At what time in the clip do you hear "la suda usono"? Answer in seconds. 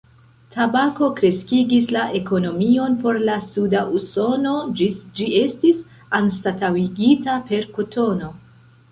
3.29-4.53